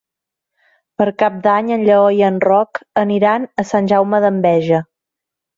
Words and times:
Per 1.01 1.05
Cap 1.23 1.35
d'Any 1.43 1.69
en 1.75 1.83
Lleó 1.89 2.07
i 2.21 2.25
en 2.29 2.41
Roc 2.47 2.81
aniran 3.05 3.47
a 3.65 3.69
Sant 3.73 3.93
Jaume 3.93 4.23
d'Enveja. 4.25 4.85